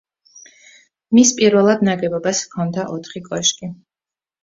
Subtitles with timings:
[1.17, 3.75] მის პირველად ნაგებობას ჰქონდა ოთხი კოშკი.